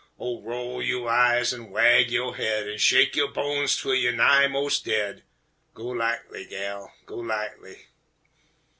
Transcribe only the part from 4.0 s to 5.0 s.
nigh most